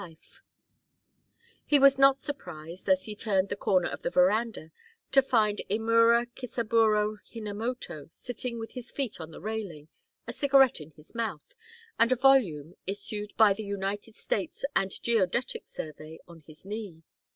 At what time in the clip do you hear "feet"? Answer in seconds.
8.89-9.21